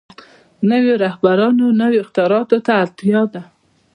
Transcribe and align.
نويو 0.69 0.95
رهبرانو 1.05 1.63
او 1.67 1.77
نويو 1.81 2.03
اختراعاتو 2.05 2.57
ته 2.65 2.71
اړتيا 2.83 3.21
ده. 3.33 3.41